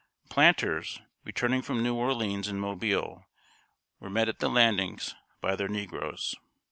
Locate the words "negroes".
5.69-6.33